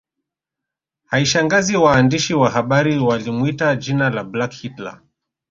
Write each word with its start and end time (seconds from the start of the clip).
Haishangazi 1.05 1.77
waandishi 1.77 2.33
wa 2.33 2.49
habari 2.49 2.97
walimwita 2.99 3.75
jina 3.75 4.09
la 4.09 4.23
Black 4.23 4.51
Hitler 4.53 5.01